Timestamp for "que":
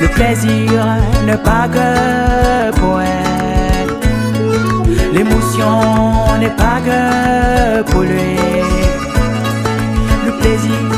1.68-2.70, 6.84-7.82